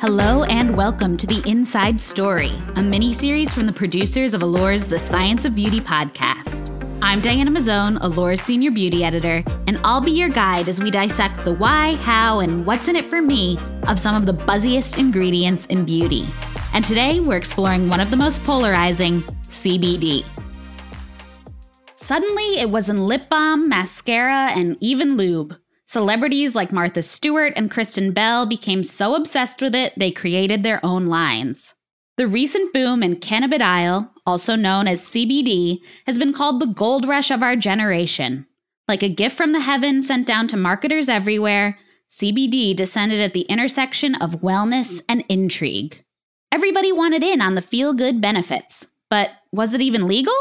Hello 0.00 0.44
and 0.44 0.78
welcome 0.78 1.18
to 1.18 1.26
The 1.26 1.46
Inside 1.46 2.00
Story, 2.00 2.52
a 2.76 2.82
mini 2.82 3.12
series 3.12 3.52
from 3.52 3.66
the 3.66 3.72
producers 3.74 4.32
of 4.32 4.40
Allure's 4.40 4.86
The 4.86 4.98
Science 4.98 5.44
of 5.44 5.54
Beauty 5.54 5.78
podcast. 5.78 6.66
I'm 7.02 7.20
Dianna 7.20 7.54
Mazzone, 7.54 7.98
Allure's 8.00 8.40
senior 8.40 8.70
beauty 8.70 9.04
editor, 9.04 9.44
and 9.66 9.78
I'll 9.84 10.00
be 10.00 10.12
your 10.12 10.30
guide 10.30 10.70
as 10.70 10.80
we 10.80 10.90
dissect 10.90 11.44
the 11.44 11.52
why, 11.52 11.96
how, 11.96 12.40
and 12.40 12.64
what's 12.64 12.88
in 12.88 12.96
it 12.96 13.10
for 13.10 13.20
me 13.20 13.58
of 13.88 13.98
some 14.00 14.14
of 14.14 14.24
the 14.24 14.32
buzziest 14.32 14.96
ingredients 14.96 15.66
in 15.66 15.84
beauty. 15.84 16.26
And 16.72 16.82
today 16.82 17.20
we're 17.20 17.36
exploring 17.36 17.90
one 17.90 18.00
of 18.00 18.08
the 18.10 18.16
most 18.16 18.42
polarizing 18.44 19.20
CBD. 19.50 20.24
Suddenly, 21.96 22.58
it 22.58 22.70
was 22.70 22.88
in 22.88 23.06
lip 23.06 23.28
balm, 23.28 23.68
mascara, 23.68 24.50
and 24.54 24.78
even 24.80 25.18
lube. 25.18 25.58
Celebrities 25.90 26.54
like 26.54 26.70
Martha 26.70 27.02
Stewart 27.02 27.52
and 27.56 27.68
Kristen 27.68 28.12
Bell 28.12 28.46
became 28.46 28.84
so 28.84 29.16
obsessed 29.16 29.60
with 29.60 29.74
it, 29.74 29.92
they 29.96 30.12
created 30.12 30.62
their 30.62 30.78
own 30.86 31.06
lines. 31.06 31.74
The 32.16 32.28
recent 32.28 32.72
boom 32.72 33.02
in 33.02 33.16
cannabidiol, 33.16 34.08
also 34.24 34.54
known 34.54 34.86
as 34.86 35.02
CBD, 35.02 35.78
has 36.06 36.16
been 36.16 36.32
called 36.32 36.60
the 36.60 36.68
gold 36.68 37.08
rush 37.08 37.32
of 37.32 37.42
our 37.42 37.56
generation. 37.56 38.46
Like 38.86 39.02
a 39.02 39.08
gift 39.08 39.36
from 39.36 39.50
the 39.50 39.58
heavens 39.58 40.06
sent 40.06 40.28
down 40.28 40.46
to 40.46 40.56
marketers 40.56 41.08
everywhere, 41.08 41.76
CBD 42.08 42.76
descended 42.76 43.20
at 43.20 43.32
the 43.32 43.48
intersection 43.48 44.14
of 44.14 44.42
wellness 44.42 45.02
and 45.08 45.24
intrigue. 45.28 46.04
Everybody 46.52 46.92
wanted 46.92 47.24
in 47.24 47.40
on 47.40 47.56
the 47.56 47.62
feel 47.62 47.94
good 47.94 48.20
benefits, 48.20 48.86
but 49.08 49.30
was 49.50 49.74
it 49.74 49.80
even 49.80 50.06
legal? 50.06 50.36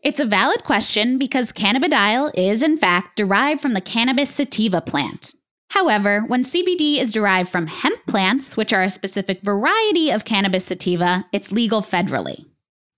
It's 0.00 0.20
a 0.20 0.24
valid 0.24 0.62
question 0.62 1.18
because 1.18 1.50
cannabidiol 1.50 2.30
is, 2.34 2.62
in 2.62 2.76
fact, 2.76 3.16
derived 3.16 3.60
from 3.60 3.74
the 3.74 3.80
cannabis 3.80 4.30
sativa 4.30 4.80
plant. 4.80 5.34
However, 5.70 6.22
when 6.28 6.44
CBD 6.44 7.00
is 7.00 7.10
derived 7.10 7.50
from 7.50 7.66
hemp 7.66 8.06
plants, 8.06 8.56
which 8.56 8.72
are 8.72 8.84
a 8.84 8.90
specific 8.90 9.42
variety 9.42 10.10
of 10.10 10.24
cannabis 10.24 10.66
sativa, 10.66 11.26
it's 11.32 11.50
legal 11.50 11.82
federally. 11.82 12.46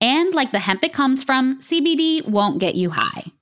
And 0.02 0.34
like 0.34 0.52
the 0.52 0.60
hemp 0.60 0.84
it 0.84 0.92
comes 0.92 1.22
from, 1.22 1.58
CBD 1.58 2.28
won't 2.28 2.60
get 2.60 2.74
you 2.74 2.90
high. 2.90 3.32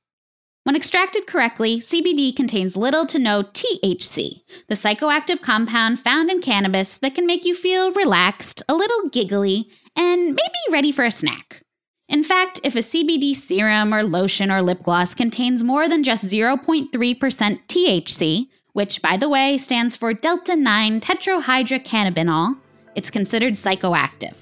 When 0.62 0.76
extracted 0.76 1.26
correctly, 1.26 1.80
CBD 1.80 2.36
contains 2.36 2.76
little 2.76 3.06
to 3.06 3.18
no 3.18 3.42
THC, 3.42 4.42
the 4.68 4.74
psychoactive 4.76 5.40
compound 5.40 5.98
found 5.98 6.30
in 6.30 6.42
cannabis 6.42 6.98
that 6.98 7.14
can 7.14 7.26
make 7.26 7.44
you 7.44 7.54
feel 7.54 7.90
relaxed, 7.92 8.62
a 8.68 8.74
little 8.74 9.08
giggly, 9.08 9.68
and 9.96 10.26
maybe 10.26 10.58
ready 10.70 10.92
for 10.92 11.04
a 11.04 11.10
snack. 11.10 11.62
In 12.08 12.24
fact, 12.24 12.58
if 12.64 12.74
a 12.74 12.78
CBD 12.78 13.34
serum 13.34 13.92
or 13.92 14.02
lotion 14.02 14.50
or 14.50 14.62
lip 14.62 14.82
gloss 14.82 15.14
contains 15.14 15.62
more 15.62 15.90
than 15.90 16.02
just 16.02 16.24
0.3% 16.24 16.90
THC, 16.90 18.48
which, 18.72 19.02
by 19.02 19.18
the 19.18 19.28
way, 19.28 19.58
stands 19.58 19.94
for 19.94 20.14
delta 20.14 20.56
9 20.56 21.00
tetrahydrocannabinol, 21.00 22.56
it's 22.94 23.10
considered 23.10 23.52
psychoactive. 23.52 24.34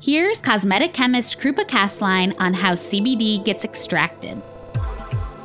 Here's 0.00 0.40
cosmetic 0.40 0.94
chemist 0.94 1.40
Krupa 1.40 1.66
Koestline 1.66 2.36
on 2.38 2.54
how 2.54 2.74
CBD 2.74 3.44
gets 3.44 3.64
extracted. 3.64 4.40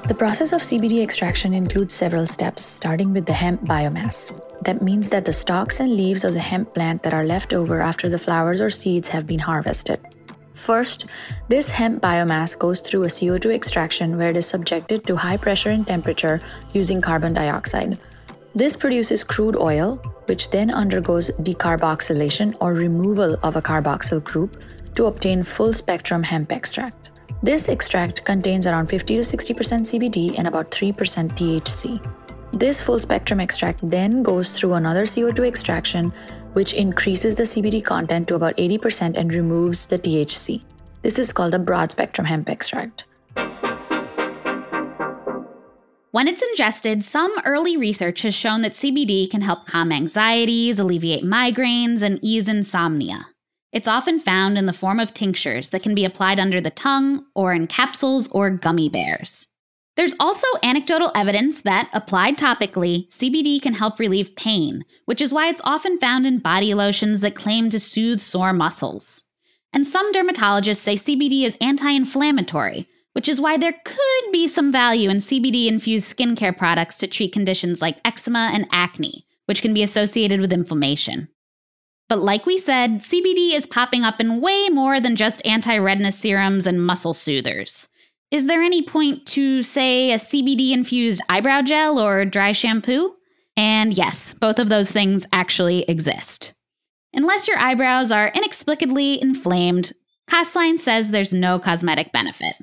The 0.08 0.16
process 0.16 0.54
of 0.54 0.62
CBD 0.62 1.02
extraction 1.02 1.56
includes 1.56 1.96
several 1.96 2.28
steps, 2.28 2.64
starting 2.64 3.14
with 3.14 3.26
the 3.26 3.34
hemp 3.34 3.62
biomass. 3.62 4.32
That 4.62 4.84
means 4.84 5.10
that 5.10 5.26
the 5.26 5.34
stalks 5.34 5.80
and 5.80 5.96
leaves 5.96 6.24
of 6.24 6.34
the 6.34 6.40
hemp 6.40 6.76
plant 6.76 7.02
that 7.02 7.16
are 7.16 7.26
left 7.26 7.52
over 7.52 7.82
after 7.82 8.10
the 8.10 8.20
flowers 8.20 8.62
or 8.62 8.70
seeds 8.70 9.08
have 9.08 9.26
been 9.26 9.40
harvested. 9.40 10.00
First, 10.56 11.06
this 11.50 11.70
hemp 11.70 12.02
biomass 12.02 12.58
goes 12.58 12.80
through 12.80 13.04
a 13.04 13.08
CO2 13.08 13.54
extraction 13.54 14.18
where 14.18 14.30
it 14.30 14.38
is 14.38 14.48
subjected 14.48 15.06
to 15.06 15.16
high 15.16 15.38
pressure 15.38 15.70
and 15.70 15.86
temperature 15.86 16.42
using 16.74 17.02
carbon 17.02 17.34
dioxide. 17.34 18.00
This 18.56 18.76
produces 18.78 19.24
crude 19.24 19.58
oil, 19.58 19.98
which 20.28 20.50
then 20.50 20.72
undergoes 20.72 21.30
decarboxylation 21.42 22.56
or 22.62 22.74
removal 22.74 23.38
of 23.44 23.58
a 23.58 23.62
carboxyl 23.62 24.24
group 24.24 24.64
to 24.96 25.08
obtain 25.08 25.44
full 25.44 25.74
spectrum 25.74 26.24
hemp 26.24 26.54
extract. 26.54 27.22
This 27.44 27.68
extract 27.68 28.24
contains 28.24 28.66
around 28.66 28.88
50 28.88 29.18
to 29.18 29.22
60% 29.22 29.54
CBD 29.92 30.38
and 30.38 30.48
about 30.48 30.72
3% 30.72 30.94
THC. 31.36 32.00
This 32.54 32.80
full 32.80 33.00
spectrum 33.00 33.42
extract 33.42 33.88
then 33.88 34.24
goes 34.24 34.58
through 34.58 34.76
another 34.76 35.04
CO2 35.04 35.46
extraction 35.46 36.14
which 36.56 36.74
increases 36.74 37.36
the 37.36 37.44
CBD 37.44 37.84
content 37.84 38.28
to 38.30 38.36
about 38.36 38.56
80% 38.56 39.18
and 39.18 39.34
removes 39.34 39.88
the 39.88 40.00
THC. 40.00 40.64
This 41.02 41.20
is 41.20 41.34
called 41.34 41.54
a 41.54 41.60
broad 41.60 41.92
spectrum 41.92 42.26
hemp 42.26 42.50
extract. 42.50 43.04
When 46.12 46.30
it's 46.30 46.42
ingested, 46.42 47.04
some 47.04 47.36
early 47.44 47.76
research 47.76 48.22
has 48.22 48.34
shown 48.34 48.62
that 48.62 48.72
CBD 48.72 49.30
can 49.30 49.42
help 49.42 49.66
calm 49.66 49.92
anxieties, 49.92 50.80
alleviate 50.80 51.26
migraines, 51.26 52.02
and 52.02 52.20
ease 52.22 52.48
insomnia. 52.48 53.28
It's 53.74 53.90
often 53.90 54.20
found 54.20 54.58
in 54.58 54.66
the 54.66 54.72
form 54.72 55.02
of 55.02 55.14
tinctures 55.14 55.72
that 55.72 55.84
can 55.84 55.94
be 55.94 56.06
applied 56.06 56.40
under 56.40 56.62
the 56.62 56.72
tongue 56.72 57.26
or 57.36 57.54
in 57.54 57.68
capsules 57.68 58.30
or 58.30 58.50
gummy 58.50 58.88
bears. 58.88 59.50
There's 59.96 60.16
also 60.20 60.48
anecdotal 60.62 61.12
evidence 61.16 61.62
that, 61.62 61.90
applied 61.94 62.38
topically, 62.38 63.08
CBD 63.10 63.62
can 63.62 63.74
help 63.74 63.98
relieve 63.98 64.36
pain, 64.36 64.84
which 65.06 65.22
is 65.22 65.34
why 65.34 65.48
it's 65.48 65.62
often 65.64 65.98
found 66.00 66.28
in 66.28 66.40
body 66.40 66.74
lotions 66.74 67.22
that 67.22 67.36
claim 67.36 67.70
to 67.70 67.80
soothe 67.80 68.20
sore 68.20 68.52
muscles. 68.52 69.24
And 69.72 69.88
some 69.88 70.12
dermatologists 70.12 70.78
say 70.78 70.96
CBD 70.96 71.44
is 71.44 71.58
anti 71.62 71.90
inflammatory, 71.92 72.88
which 73.14 73.30
is 73.30 73.40
why 73.40 73.56
there 73.56 73.76
could 73.86 74.32
be 74.34 74.48
some 74.48 74.72
value 74.72 75.10
in 75.10 75.18
CBD 75.18 75.68
infused 75.68 76.16
skincare 76.16 76.58
products 76.58 76.98
to 76.98 77.08
treat 77.08 77.32
conditions 77.32 77.82
like 77.82 78.02
eczema 78.04 78.50
and 78.54 78.68
acne, 78.72 79.26
which 79.46 79.62
can 79.62 79.74
be 79.74 79.84
associated 79.84 80.42
with 80.42 80.52
inflammation. 80.52 81.30
But 82.10 82.20
like 82.20 82.46
we 82.46 82.58
said, 82.58 83.00
CBD 83.00 83.54
is 83.54 83.66
popping 83.66 84.04
up 84.04 84.20
in 84.20 84.42
way 84.42 84.68
more 84.70 85.00
than 85.00 85.16
just 85.16 85.46
anti 85.46 85.78
redness 85.78 86.20
serums 86.20 86.68
and 86.68 86.86
muscle 86.86 87.14
soothers. 87.14 87.88
Is 88.32 88.48
there 88.48 88.64
any 88.64 88.82
point 88.82 89.26
to, 89.28 89.62
say, 89.62 90.12
a 90.12 90.16
CBD 90.18 90.72
infused 90.72 91.22
eyebrow 91.30 91.62
gel 91.62 92.00
or 92.00 92.26
dry 92.26 92.54
shampoo? 92.54 93.16
And 93.56 93.94
yes, 93.94 94.34
both 94.34 94.58
of 94.58 94.68
those 94.68 94.92
things 94.92 95.26
actually 95.32 95.84
exist. 95.84 96.54
Unless 97.14 97.48
your 97.48 97.58
eyebrows 97.60 98.12
are 98.12 98.30
inexplicably 98.30 99.22
inflamed, 99.22 99.94
Koestline 100.30 100.80
says 100.80 101.12
there's 101.12 101.32
no 101.32 101.60
cosmetic 101.60 102.12
benefit. 102.12 102.56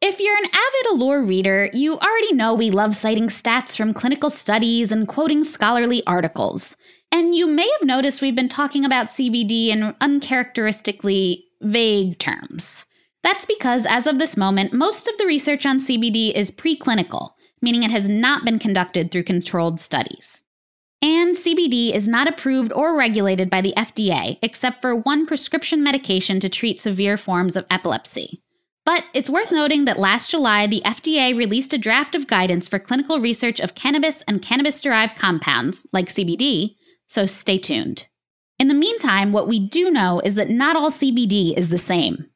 If 0.00 0.20
you're 0.20 0.36
an 0.36 0.46
avid 0.46 0.92
Allure 0.92 1.22
reader, 1.22 1.68
you 1.72 1.98
already 1.98 2.32
know 2.32 2.54
we 2.54 2.70
love 2.70 2.94
citing 2.94 3.26
stats 3.26 3.76
from 3.76 3.92
clinical 3.92 4.30
studies 4.30 4.90
and 4.90 5.06
quoting 5.06 5.44
scholarly 5.44 6.02
articles. 6.06 6.76
And 7.12 7.34
you 7.34 7.46
may 7.46 7.68
have 7.78 7.86
noticed 7.86 8.22
we've 8.22 8.34
been 8.34 8.48
talking 8.48 8.84
about 8.84 9.06
CBD 9.06 9.68
in 9.68 9.94
uncharacteristically 10.00 11.45
vague 11.70 12.18
terms. 12.18 12.84
That's 13.22 13.44
because, 13.44 13.86
as 13.86 14.06
of 14.06 14.18
this 14.18 14.36
moment, 14.36 14.72
most 14.72 15.08
of 15.08 15.18
the 15.18 15.26
research 15.26 15.66
on 15.66 15.78
CBD 15.78 16.32
is 16.32 16.50
preclinical, 16.50 17.30
meaning 17.60 17.82
it 17.82 17.90
has 17.90 18.08
not 18.08 18.44
been 18.44 18.58
conducted 18.58 19.10
through 19.10 19.24
controlled 19.24 19.80
studies. 19.80 20.44
And 21.02 21.34
CBD 21.34 21.94
is 21.94 22.08
not 22.08 22.28
approved 22.28 22.72
or 22.72 22.96
regulated 22.96 23.50
by 23.50 23.60
the 23.60 23.74
FDA, 23.76 24.38
except 24.42 24.80
for 24.80 24.96
one 24.96 25.26
prescription 25.26 25.82
medication 25.82 26.40
to 26.40 26.48
treat 26.48 26.80
severe 26.80 27.16
forms 27.16 27.56
of 27.56 27.66
epilepsy. 27.70 28.42
But 28.84 29.04
it's 29.12 29.28
worth 29.28 29.50
noting 29.50 29.84
that 29.84 29.98
last 29.98 30.30
July, 30.30 30.66
the 30.66 30.82
FDA 30.86 31.36
released 31.36 31.72
a 31.72 31.78
draft 31.78 32.14
of 32.14 32.28
guidance 32.28 32.68
for 32.68 32.78
clinical 32.78 33.20
research 33.20 33.58
of 33.58 33.74
cannabis 33.74 34.22
and 34.28 34.40
cannabis 34.40 34.80
derived 34.80 35.16
compounds, 35.16 35.86
like 35.92 36.06
CBD, 36.06 36.76
so 37.06 37.26
stay 37.26 37.58
tuned. 37.58 38.06
In 38.58 38.68
the 38.68 38.74
meantime, 38.74 39.32
what 39.32 39.48
we 39.48 39.58
do 39.58 39.90
know 39.90 40.20
is 40.24 40.34
that 40.36 40.48
not 40.48 40.76
all 40.76 40.90
CBD 40.90 41.56
is 41.56 41.68
the 41.68 41.78
same. 41.78 42.26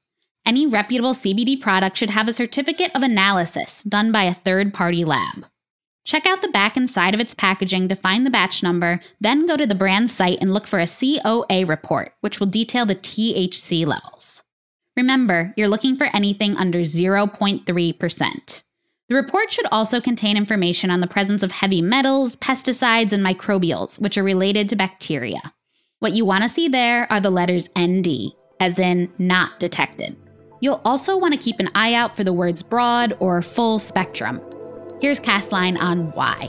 Any 0.45 0.67
reputable 0.67 1.15
CBD 1.15 1.61
product 1.61 1.97
should 1.97 2.11
have 2.11 2.29
a 2.29 2.33
certificate 2.33 2.95
of 2.95 3.03
analysis 3.03 3.83
done 3.85 4.13
by 4.13 4.25
a 4.25 4.35
third 4.35 4.75
party 4.75 5.05
lab. 5.05 5.47
Check 6.05 6.27
out 6.27 6.43
the 6.43 6.49
back 6.49 6.77
and 6.77 6.89
side 6.89 7.15
of 7.15 7.21
its 7.21 7.35
packaging 7.35 7.89
to 7.89 7.95
find 7.95 8.27
the 8.27 8.31
batch 8.31 8.63
number, 8.63 9.01
then 9.21 9.47
go 9.47 9.57
to 9.57 9.67
the 9.67 9.75
brand 9.75 10.11
site 10.11 10.39
and 10.41 10.53
look 10.53 10.67
for 10.67 10.81
a 10.81 10.87
COA 10.87 11.65
report, 11.67 12.15
which 12.21 12.41
will 12.41 12.47
detail 12.47 12.85
the 12.85 12.97
THC 12.97 13.87
levels. 13.87 14.43
Remember, 14.97 15.55
you're 15.57 15.69
looking 15.69 15.97
for 15.97 16.09
anything 16.15 16.57
under 16.57 16.81
0.3%. 16.81 18.63
The 19.09 19.15
report 19.15 19.53
should 19.53 19.67
also 19.71 20.01
contain 20.01 20.37
information 20.37 20.91
on 20.91 21.01
the 21.01 21.07
presence 21.07 21.43
of 21.43 21.53
heavy 21.53 21.83
metals, 21.83 22.37
pesticides, 22.37 23.13
and 23.13 23.25
microbials, 23.25 23.99
which 23.99 24.17
are 24.17 24.23
related 24.23 24.69
to 24.69 24.77
bacteria. 24.77 25.53
What 26.01 26.15
you 26.15 26.25
want 26.25 26.43
to 26.45 26.49
see 26.49 26.67
there 26.67 27.07
are 27.13 27.21
the 27.21 27.29
letters 27.29 27.69
ND, 27.79 28.33
as 28.59 28.79
in 28.79 29.13
not 29.19 29.61
detected. 29.61 30.17
You'll 30.61 30.81
also 30.83 31.15
want 31.15 31.35
to 31.35 31.39
keep 31.39 31.61
an 31.61 31.69
eye 31.75 31.93
out 31.93 32.17
for 32.17 32.25
the 32.25 32.33
words 32.33 32.63
broad 32.63 33.15
or 33.21 33.43
full 33.43 33.79
spectrum. 33.79 34.41
Here's 35.03 35.21
Koestline 35.21 35.79
on 35.79 36.11
why. 36.13 36.49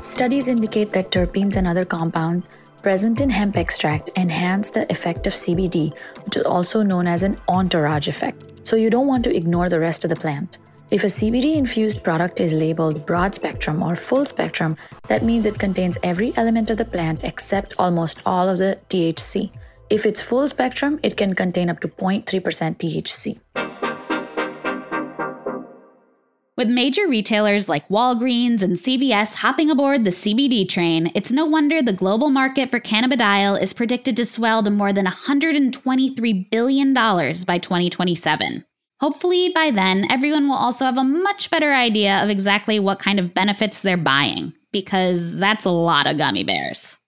Studies 0.00 0.48
indicate 0.48 0.90
that 0.94 1.10
terpenes 1.10 1.56
and 1.56 1.68
other 1.68 1.84
compounds 1.84 2.48
present 2.82 3.20
in 3.20 3.28
hemp 3.28 3.58
extract 3.58 4.08
enhance 4.16 4.70
the 4.70 4.90
effect 4.90 5.26
of 5.26 5.34
CBD, 5.34 5.94
which 6.24 6.38
is 6.38 6.44
also 6.44 6.82
known 6.82 7.06
as 7.06 7.22
an 7.22 7.38
entourage 7.46 8.08
effect. 8.08 8.66
So 8.66 8.74
you 8.74 8.88
don't 8.88 9.06
want 9.06 9.22
to 9.24 9.36
ignore 9.36 9.68
the 9.68 9.80
rest 9.80 10.02
of 10.06 10.08
the 10.08 10.16
plant. 10.16 10.56
If 10.90 11.04
a 11.04 11.06
CBD 11.06 11.54
infused 11.54 12.02
product 12.02 12.40
is 12.40 12.52
labeled 12.52 13.06
broad 13.06 13.32
spectrum 13.32 13.80
or 13.80 13.94
full 13.94 14.24
spectrum, 14.24 14.76
that 15.06 15.22
means 15.22 15.46
it 15.46 15.56
contains 15.56 15.96
every 16.02 16.32
element 16.36 16.68
of 16.68 16.78
the 16.78 16.84
plant 16.84 17.22
except 17.22 17.74
almost 17.78 18.18
all 18.26 18.48
of 18.48 18.58
the 18.58 18.76
THC. 18.88 19.52
If 19.88 20.04
it's 20.04 20.20
full 20.20 20.48
spectrum, 20.48 20.98
it 21.04 21.16
can 21.16 21.36
contain 21.36 21.70
up 21.70 21.78
to 21.80 21.88
0.3% 21.88 22.24
THC. 22.24 23.38
With 26.56 26.68
major 26.68 27.06
retailers 27.06 27.68
like 27.68 27.88
Walgreens 27.88 28.60
and 28.60 28.76
CVS 28.76 29.36
hopping 29.36 29.70
aboard 29.70 30.04
the 30.04 30.10
CBD 30.10 30.68
train, 30.68 31.12
it's 31.14 31.30
no 31.30 31.46
wonder 31.46 31.82
the 31.82 31.92
global 31.92 32.30
market 32.30 32.68
for 32.68 32.80
cannabidiol 32.80 33.62
is 33.62 33.72
predicted 33.72 34.16
to 34.16 34.24
swell 34.24 34.60
to 34.64 34.70
more 34.70 34.92
than 34.92 35.06
$123 35.06 36.50
billion 36.50 36.92
by 36.92 37.58
2027. 37.58 38.64
Hopefully, 39.00 39.50
by 39.54 39.70
then, 39.70 40.06
everyone 40.10 40.46
will 40.46 40.56
also 40.56 40.84
have 40.84 40.98
a 40.98 41.04
much 41.04 41.48
better 41.48 41.72
idea 41.72 42.22
of 42.22 42.28
exactly 42.28 42.78
what 42.78 42.98
kind 42.98 43.18
of 43.18 43.32
benefits 43.32 43.80
they're 43.80 43.96
buying, 43.96 44.52
because 44.72 45.34
that's 45.36 45.64
a 45.64 45.70
lot 45.70 46.06
of 46.06 46.18
gummy 46.18 46.44
bears. 46.44 47.00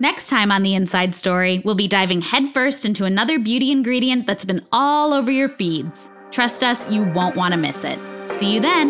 Next 0.00 0.28
time 0.28 0.50
on 0.50 0.64
The 0.64 0.74
Inside 0.74 1.14
Story, 1.14 1.62
we'll 1.64 1.76
be 1.76 1.86
diving 1.86 2.20
headfirst 2.20 2.84
into 2.84 3.04
another 3.04 3.38
beauty 3.38 3.70
ingredient 3.70 4.26
that's 4.26 4.44
been 4.44 4.66
all 4.72 5.14
over 5.14 5.30
your 5.30 5.48
feeds. 5.48 6.10
Trust 6.32 6.64
us, 6.64 6.90
you 6.90 7.04
won't 7.12 7.36
want 7.36 7.52
to 7.52 7.56
miss 7.56 7.84
it. 7.84 8.00
See 8.28 8.54
you 8.54 8.60
then! 8.60 8.88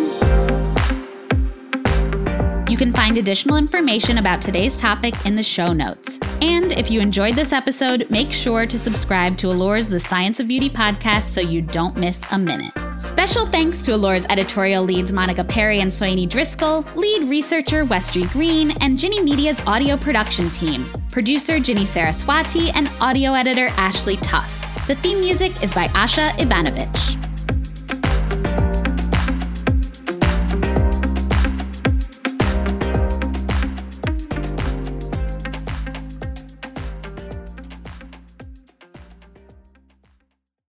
You 2.71 2.79
can 2.79 2.95
find 2.95 3.19
additional 3.19 3.59
information 3.59 4.17
about 4.17 4.41
today's 4.41 4.79
topic 4.81 5.27
in 5.27 5.37
the 5.37 5.43
show 5.43 5.75
notes. 5.75 6.16
And 6.47 6.71
if 6.71 6.93
you 6.93 7.01
enjoyed 7.01 7.35
this 7.35 7.53
episode, 7.53 8.09
make 8.09 8.31
sure 8.31 8.67
to 8.67 8.79
subscribe 8.79 9.37
to 9.39 9.51
Allure's 9.51 9.89
The 9.89 9.99
Science 9.99 10.39
of 10.39 10.47
Beauty 10.47 10.71
podcast 10.71 11.25
so 11.25 11.41
you 11.41 11.61
don't 11.61 11.97
miss 11.97 12.23
a 12.31 12.39
minute. 12.39 12.73
Special 12.99 13.47
thanks 13.47 13.83
to 13.83 13.95
Allure's 13.95 14.25
editorial 14.31 14.85
leads 14.85 15.13
Monica 15.13 15.43
Perry 15.43 15.81
and 15.81 15.91
Soini 15.91 16.29
Driscoll, 16.29 16.87
lead 16.95 17.25
researcher 17.25 17.83
Westry 17.83 18.33
Green, 18.33 18.71
and 18.81 18.97
Ginny 18.97 19.21
Media's 19.21 19.61
audio 19.67 19.97
production 19.97 20.49
team, 20.51 20.87
producer 21.11 21.59
Ginny 21.59 21.85
Saraswati, 21.85 22.71
and 22.71 22.89
audio 23.01 23.33
editor 23.33 23.67
Ashley 23.71 24.17
Tuff. 24.19 24.87
The 24.87 24.95
theme 24.95 25.19
music 25.19 25.65
is 25.65 25.75
by 25.75 25.89
Asha 25.89 26.31
Ivanovich. 26.39 27.16